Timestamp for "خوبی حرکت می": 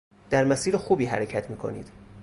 0.77-1.57